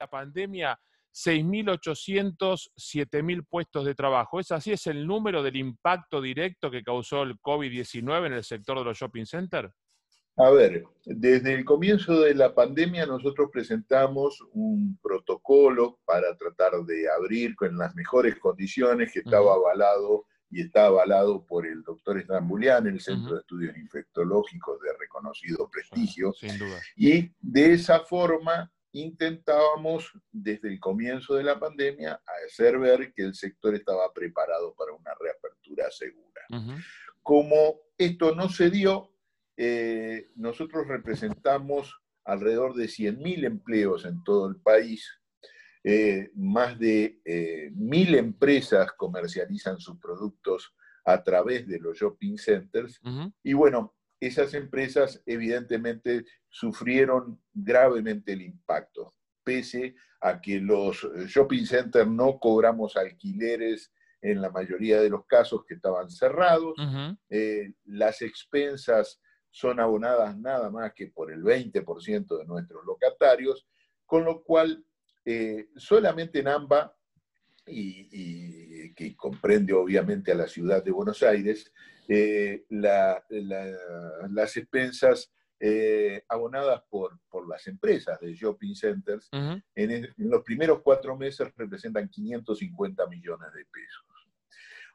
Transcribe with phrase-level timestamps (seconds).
[0.00, 0.80] la pandemia
[1.12, 4.40] 6.800, 7.000 puestos de trabajo.
[4.40, 4.72] ¿Es así?
[4.72, 8.98] ¿Es el número del impacto directo que causó el COVID-19 en el sector de los
[8.98, 9.72] shopping centers?
[10.36, 17.10] A ver, desde el comienzo de la pandemia nosotros presentamos un protocolo para tratar de
[17.10, 22.86] abrir con las mejores condiciones que estaba avalado y está avalado por el doctor Estambulian,
[22.86, 26.32] el Centro de Estudios Infectológicos de reconocido prestigio.
[26.32, 26.80] Sin duda.
[26.96, 33.34] Y de esa forma intentábamos desde el comienzo de la pandemia hacer ver que el
[33.34, 36.42] sector estaba preparado para una reapertura segura.
[37.22, 39.14] Como esto no se dio,
[39.56, 45.20] eh, nosotros representamos alrededor de 100.000 empleos en todo el país.
[45.82, 50.74] Eh, más de eh, mil empresas comercializan sus productos
[51.06, 53.00] a través de los shopping centers.
[53.42, 62.08] Y bueno, esas empresas evidentemente sufrieron gravemente el impacto, pese a que los shopping centers
[62.08, 66.74] no cobramos alquileres en la mayoría de los casos que estaban cerrados,
[67.30, 73.66] eh, las expensas son abonadas nada más que por el 20% de nuestros locatarios,
[74.04, 74.84] con lo cual
[75.24, 76.94] eh, solamente en AMBA,
[77.66, 81.72] y, que comprende obviamente a la ciudad de Buenos Aires,
[82.08, 89.28] eh, las expensas eh, abonadas por, por, las empresas de shopping centers,
[89.74, 94.04] en, los primeros cuatro meses representan 550 millones de pesos.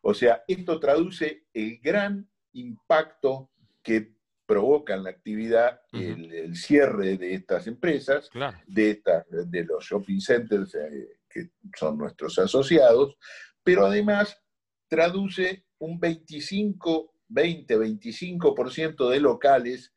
[0.01, 3.51] O sea, esto traduce el gran impacto
[3.83, 8.29] que provoca en la actividad el, cierre de estas empresas,
[8.67, 13.17] de, de los shopping centers eh, que son nuestros asociados,
[13.63, 14.39] pero además
[14.87, 19.93] traduce un 25, 20, 25% de locales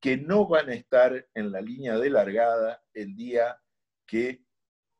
[0.00, 3.58] que no van a estar en la línea de largada el día
[4.06, 4.42] que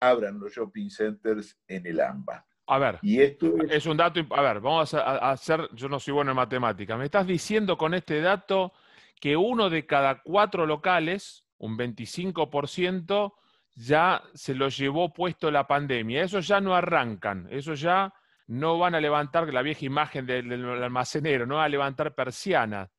[0.01, 2.47] abran los shopping centers en el AMBA.
[2.67, 3.85] A ver, y esto es...
[3.85, 7.27] un dato, a ver, vamos a hacer, yo no soy bueno en matemática, me estás
[7.27, 8.73] diciendo con este dato
[9.21, 13.35] que uno de cada cuatro locales, un 25%,
[13.77, 16.23] ya se lo llevó puesto la pandemia.
[16.23, 18.15] Eso ya no arrancan, eso ya
[18.47, 22.91] no van a levantar la vieja imagen del, almacenero, no van a levantar persiana.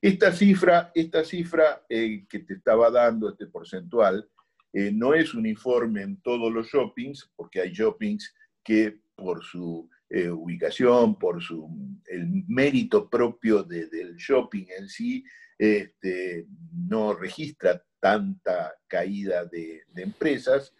[0.00, 4.28] Esta cifra, esta cifra eh, que te estaba dando, este porcentual,
[4.72, 10.28] eh, no es uniforme en todos los shoppings, porque hay shoppings que por su eh,
[10.28, 11.68] ubicación, por su,
[12.06, 15.24] el mérito propio del shopping en sí,
[15.58, 20.74] este, no registra tanta caída de, empresas,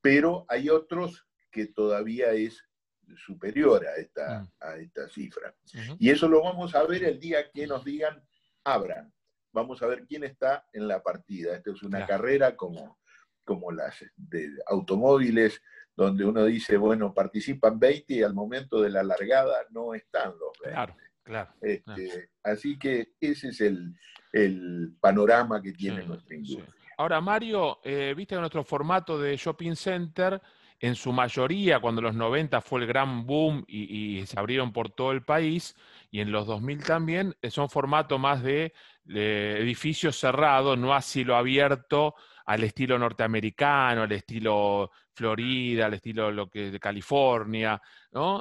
[0.00, 2.67] pero hay otros que todavía es
[3.16, 4.48] superior a esta, mm.
[4.60, 5.54] a esta cifra.
[5.98, 8.22] Y eso lo vamos a ver el día que nos digan,
[8.64, 9.12] abran.
[9.52, 11.56] Vamos a ver quién está en la partida.
[11.56, 12.98] Esta es una carrera como,
[13.44, 15.60] como las de automóviles,
[15.96, 20.52] donde uno dice, bueno, participan 20 y al momento de la largada no están los
[20.62, 20.70] 20.
[20.70, 21.54] Claro, claro.
[21.60, 23.96] Este, así que ese es el,
[24.32, 26.74] el panorama que tiene nuestra industria.
[26.98, 30.40] Ahora, Mario, eh, viste que nuestro formato de shopping center,
[30.80, 35.12] en su mayoría, cuando los 90 fue el gran boom y, se abrieron por todo
[35.12, 35.74] el país,
[36.10, 38.72] y en los 2000 también, eh, son formato más de,
[39.04, 42.14] de edificios cerrados, no a cielo abierto,
[42.48, 47.80] al estilo norteamericano, al estilo Florida, al estilo lo que, de California.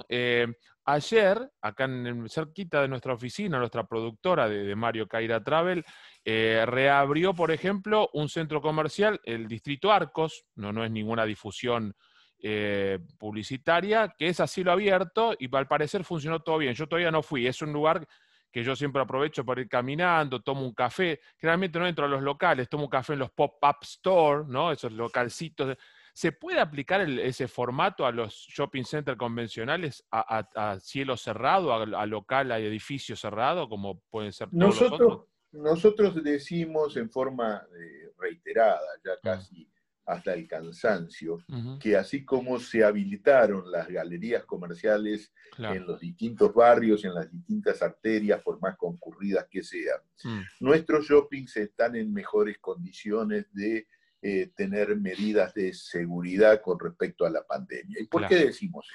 [0.08, 0.48] Eh,
[0.86, 5.84] ayer, acá en, cerquita de nuestra oficina, nuestra productora de, Mario Caira Travel,
[6.24, 11.94] eh, reabrió, por ejemplo, un centro comercial, el Distrito Arcos, no, no es ninguna difusión
[12.40, 16.74] eh, publicitaria, que es así lo abierto y al parecer funcionó todo bien.
[16.74, 18.08] Yo todavía no fui, es un lugar
[18.52, 21.20] que yo siempre aprovecho para ir caminando, tomo un café.
[21.38, 24.72] Generalmente no entro a los locales, tomo un café en los pop-up store, ¿no?
[24.72, 25.76] Esos localcitos.
[26.14, 32.52] ¿Se puede aplicar ese formato a los shopping centers convencionales, a, cielo cerrado, a, local,
[32.52, 35.28] a edificio cerrado, como pueden ser todos nosotros, los otros?
[35.52, 39.20] Nosotros decimos en forma eh, reiterada, ya mm.
[39.22, 39.70] casi
[40.08, 41.44] hasta el cansancio,
[41.82, 47.82] que así como se habilitaron las galerías comerciales en los distintos barrios, en las distintas
[47.82, 50.42] arterias, por más concurridas que sean, mm.
[50.62, 53.86] nuestros shoppings están en mejores condiciones de
[54.22, 58.02] eh, tener medidas de seguridad con respecto a la pandemia.
[58.02, 58.88] ¿Y por qué decimos?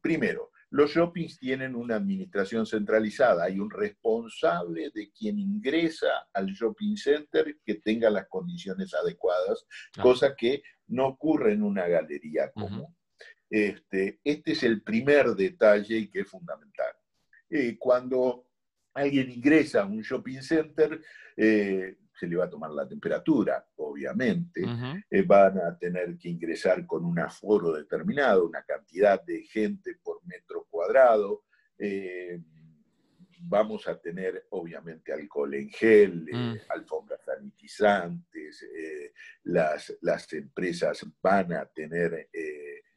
[0.00, 6.96] Primero, los shoppings tienen una administración centralizada, hay un responsable de quien ingresa al shopping
[6.96, 9.66] center que tenga las condiciones adecuadas,
[10.00, 12.94] cosa que no ocurre en una galería común.
[13.48, 16.92] este, este, es el primer detalle y que es fundamental.
[17.48, 18.46] Eh, cuando
[18.94, 21.00] alguien ingresa a un shopping center,
[21.36, 24.62] eh, se le va a tomar la temperatura, obviamente,
[25.10, 30.15] eh, van a tener que ingresar con un aforo determinado, una cantidad de gente por
[30.86, 31.44] cuadrado.
[31.78, 32.40] Eh,
[33.40, 36.56] vamos a tener, obviamente, alcohol en gel, eh, mm.
[36.70, 38.64] alfombras sanitizantes,
[39.44, 42.28] las, las, empresas van a tener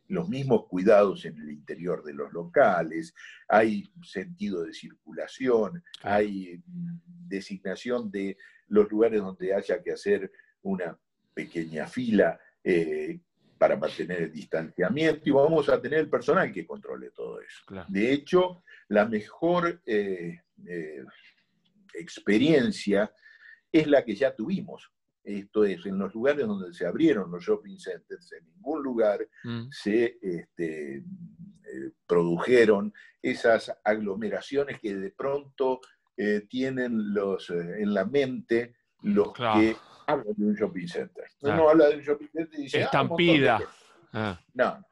[0.08, 3.14] los mismos cuidados en el interior de los locales,
[3.48, 8.38] hay sentido de circulación, hay designación de
[8.70, 10.32] los lugares donde haya que hacer
[10.64, 10.98] una
[11.34, 13.20] pequeña fila eh,
[13.60, 17.64] para mantener el distanciamiento y vamos a tener el personal que controle todo eso.
[17.90, 21.04] De hecho, la mejor eh, eh,
[21.94, 23.14] experiencia
[23.72, 24.90] es la que ya tuvimos.
[25.24, 29.68] Esto es, en los lugares donde se abrieron los shopping centers, en ningún lugar mm.
[29.70, 31.04] se este,
[32.08, 35.82] produjeron esas aglomeraciones que de pronto
[36.18, 39.78] eh, tienen los, eh, en la mente los que
[40.12, 41.26] hablan de un shopping center.
[41.42, 42.82] Uno habla de un shopping center y dice...
[42.82, 43.60] Ah, Estampida.
[44.14, 44.40] Ah.
[44.54, 44.86] No,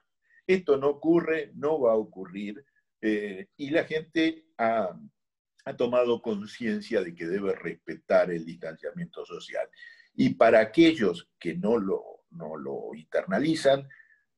[0.46, 2.64] esto no ocurre, no va a ocurrir.
[3.02, 4.98] Eh, y la gente ha,
[5.66, 9.68] ha tomado conciencia de que debe respetar el distanciamiento social.
[10.16, 13.88] Y para aquellos que no lo, no lo internalizan,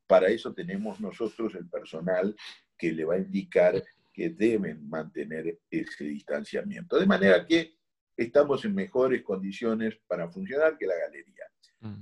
[0.08, 2.36] para eso tenemos nosotros el personal
[2.78, 3.82] que le va a indicar
[4.12, 7.00] que deben mantener ese distanciamiento.
[7.00, 7.79] De manera que
[8.24, 11.46] estamos en mejores condiciones para funcionar que la galería.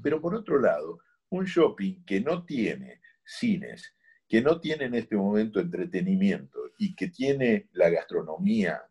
[0.02, 1.00] Pero por otro lado,
[1.30, 3.94] un shopping que no tiene cines,
[4.28, 8.82] que no tiene en este momento entretenimiento y que tiene la gastronomía,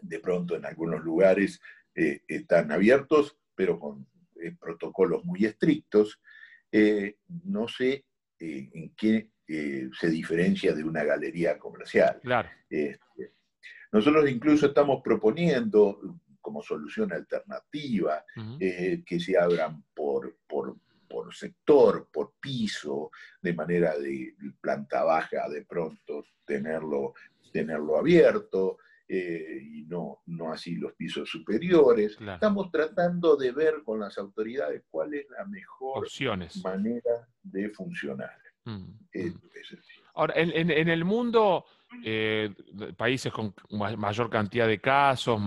[0.00, 1.60] de pronto en algunos lugares
[1.94, 4.06] eh, están abiertos, pero con
[4.36, 6.20] eh, protocolos muy estrictos,
[6.70, 8.04] eh, no sé
[8.38, 12.18] en qué eh, se diferencia de una galería comercial.
[12.20, 12.48] Claro.
[12.68, 13.32] Este,
[13.92, 16.00] nosotros incluso estamos proponiendo
[16.46, 18.24] como solución alternativa
[18.60, 20.76] eh, que se abran por, por,
[21.34, 23.10] sector, por piso,
[23.42, 27.14] de manera de planta baja de pronto tenerlo,
[27.52, 28.78] tenerlo abierto.
[29.08, 32.16] Eh, y no, no así los pisos superiores.
[32.20, 36.06] Estamos tratando de ver con las autoridades cuál es la mejor
[36.62, 38.38] manera de funcionar.
[38.64, 39.40] Mm, mm.
[40.14, 41.64] Ahora, en, el mundo,
[42.02, 42.52] eh,
[42.96, 45.40] países con mayor cantidad de casos,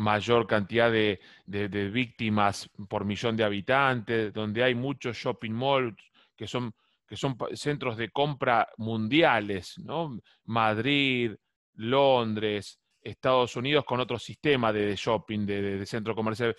[0.00, 5.96] mayor cantidad de, víctimas por millón de habitantes, donde hay muchos shopping malls
[6.36, 6.72] que son,
[7.06, 9.76] que son centros de compra mundiales.
[10.44, 11.32] Madrid,
[11.74, 16.56] Londres, Estados Unidos con otro sistema de, shopping, de, centro comercial.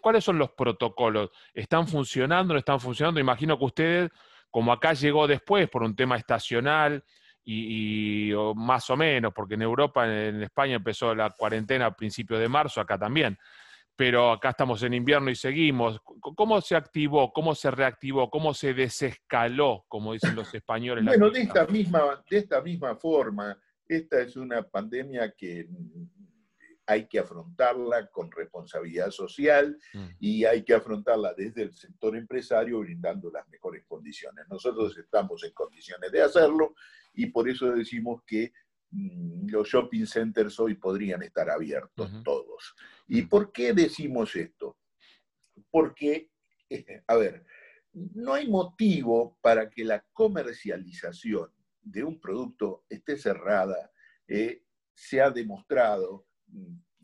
[0.00, 1.30] ¿Cuáles son los protocolos?
[1.54, 2.54] ¿Están funcionando?
[2.54, 3.20] ¿No están funcionando?
[3.20, 4.10] Imagino que ustedes
[4.50, 7.04] como acá llegó después por un tema estacional
[7.44, 12.48] y, más o menos, porque en Europa, en, España empezó la cuarentena a principios de
[12.48, 13.38] marzo, acá también,
[13.96, 16.00] pero acá estamos en invierno y seguimos.
[16.36, 17.32] ¿Cómo se activó?
[17.32, 18.30] ¿Cómo se reactivó?
[18.30, 21.04] ¿Cómo se desescaló, como dicen los españoles?
[21.04, 25.68] Bueno, de esta, misma, de esta misma forma, esta es una pandemia que
[26.90, 30.06] hay que afrontarla con responsabilidad social mm.
[30.18, 34.46] y hay que afrontarla desde el sector empresario brindando las mejores condiciones.
[34.48, 36.74] Nosotros estamos en condiciones de hacerlo
[37.12, 38.52] y por eso decimos que
[38.90, 42.74] mm, los shopping centers hoy podrían estar abiertos todos.
[43.08, 44.76] ¿Y por qué decimos esto?
[45.70, 46.30] Porque,
[47.06, 47.44] a ver,
[47.92, 51.50] no hay motivo para que la comercialización
[51.82, 53.92] de un producto esté cerrada.
[54.28, 54.62] Eh,
[54.94, 56.26] se ha demostrado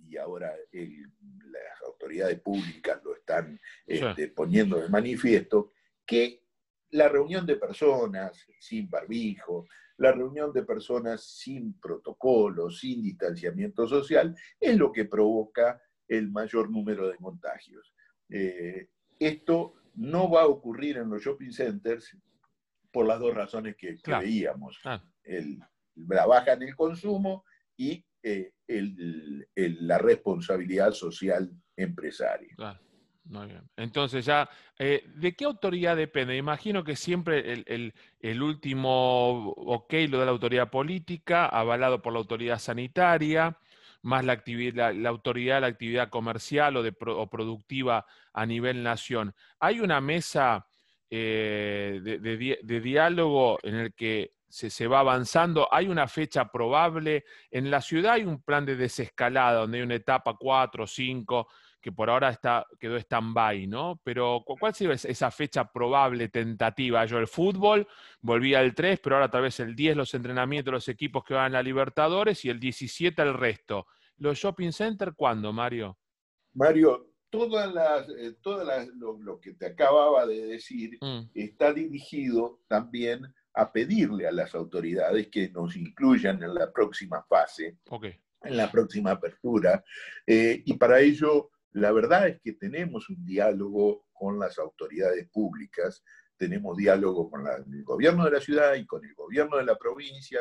[0.09, 5.73] y ahora las autoridades públicas lo están este, poniendo de manifiesto,
[6.05, 6.46] que
[6.91, 9.67] la reunión de personas sin barbijo,
[9.99, 16.71] la reunión de personas sin protocolo, sin distanciamiento social, es lo que provoca el mayor
[16.71, 17.95] número de contagios.
[18.29, 18.89] Eh,
[19.19, 22.17] esto no va a ocurrir en los shopping centers
[22.93, 24.81] por las dos razones que, veíamos.
[24.85, 27.45] la baja en el consumo
[27.77, 32.55] y eh, la responsabilidad social empresaria.
[33.29, 33.69] Muy bien.
[33.77, 36.37] Entonces ya, eh, ¿de qué autoridad depende?
[36.37, 42.59] Imagino que siempre el, último ok lo da la autoridad política, avalado por la autoridad
[42.59, 43.59] sanitaria,
[44.03, 44.41] más la,
[44.93, 49.35] la, autoridad la actividad comercial o, de, productiva a nivel nación.
[49.59, 50.69] ¿Hay una mesa
[51.11, 55.69] eh, de diálogo en el que se, va avanzando.
[55.73, 57.25] Hay una fecha probable.
[57.51, 61.49] En la ciudad hay un plan de desescalada, donde hay una etapa 4 o 5
[61.87, 64.01] que por ahora está, quedó stand-by, ¿no?
[64.03, 67.07] Pero ¿cuál sería esa fecha probable, tentativa?
[67.07, 67.87] Yo el fútbol,
[68.21, 71.55] volvía al 3, pero ahora tal vez el 10 los entrenamientos los equipos que van
[71.55, 73.87] a Libertadores y el 17 el resto.
[74.17, 75.97] ¿Los shopping center cuándo, Mario?
[76.55, 81.31] Mario, todas las, eh, todas lo, que te acababa de decir mm.
[81.35, 87.79] está dirigido también a pedirle a las autoridades que nos incluyan en la próxima fase,
[88.43, 89.85] en la próxima apertura.
[90.27, 96.03] Eh, y para ello, la verdad es que tenemos un diálogo con las autoridades públicas,
[96.39, 100.41] tenemos diálogo con el gobierno de la ciudad y con el gobierno de la provincia.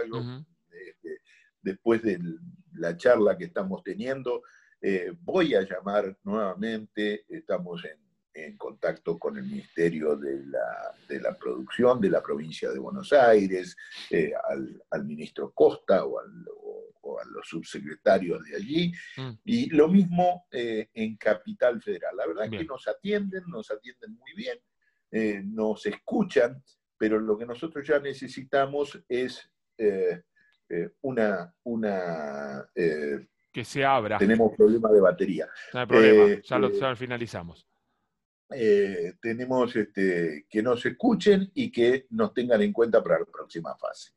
[0.72, 1.20] Este,
[1.62, 2.20] después de
[2.74, 4.44] la charla que estamos teniendo,
[4.80, 12.10] eh, voy a llamar nuevamente, estamos en, contacto con el Ministerio de la, Producción de
[12.10, 13.76] la provincia de Buenos Aires,
[14.10, 14.34] eh,
[14.90, 16.20] al, ministro Costa o,
[17.20, 19.32] a los subsecretarios de allí, mm.
[19.44, 22.16] y lo mismo eh, en Capital Federal.
[22.16, 24.58] La verdad es que nos atienden, nos atienden muy bien,
[25.56, 26.62] nos escuchan,
[26.98, 29.50] pero lo que nosotros ya necesitamos es
[31.02, 32.68] una, una
[33.56, 34.18] que se abra.
[34.18, 35.48] Tenemos problemas de batería.
[35.74, 37.66] No hay problema, ya, lo, eh, finalizamos.
[38.54, 43.74] Eh, tenemos este, que nos escuchen y que nos tengan en cuenta para la próxima
[43.78, 44.12] fase.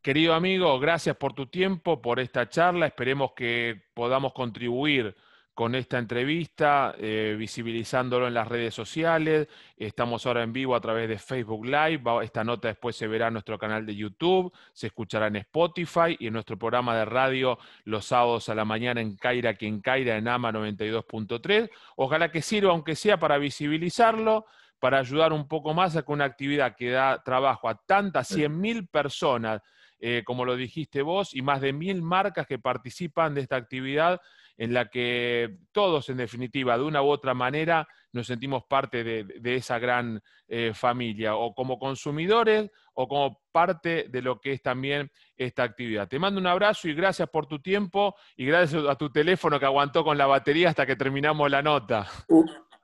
[0.00, 2.86] Querido amigo, gracias por tu tiempo, por esta charla.
[2.86, 5.16] Esperemos que podamos contribuir
[5.54, 9.48] con esta entrevista, eh, visibilizándolo en las redes sociales.
[9.76, 12.02] Estamos ahora en vivo a través de Facebook Live.
[12.22, 16.28] Esta nota después se verá en nuestro canal de YouTube, se escuchará en Spotify y
[16.28, 20.28] en nuestro programa de radio los sábados a la mañana en Caira, quien Caira, en
[20.28, 21.68] AMA 92.3.
[21.96, 24.46] Ojalá que sirva, aunque sea para visibilizarlo,
[24.78, 28.88] para ayudar un poco más a que una actividad que da trabajo a tantas 100.000
[28.88, 29.60] personas,
[30.00, 34.20] eh, como lo dijiste vos, y más de mil marcas que participan de esta actividad
[34.56, 39.54] en la que todos, en definitiva, de una u otra manera, nos sentimos parte de,
[39.54, 45.10] esa gran eh, familia, o como consumidores o como parte de lo que es también
[45.36, 46.08] esta actividad.
[46.08, 49.66] Te mando un abrazo y gracias por tu tiempo y gracias a tu teléfono que
[49.66, 52.08] aguantó con la batería hasta que terminamos la nota.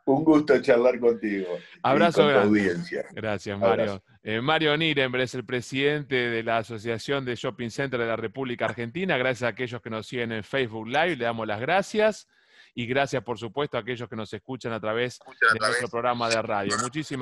[0.07, 1.59] Un gusto charlar contigo.
[1.83, 3.07] Abrazo con audiencia.
[3.13, 4.03] Gracias, Mario.
[4.23, 8.67] Eh, Mario Nirenberg es el presidente de la Asociación de Shopping Center de la República
[8.67, 9.17] Argentina.
[9.17, 12.29] Gracias a aquellos que nos siguen en Facebook Live, le damos las gracias.
[12.75, 15.21] Y gracias, por supuesto, a aquellos que nos escuchan a través
[15.53, 16.77] de nuestro programa de radio.
[16.83, 17.13] Muchísimas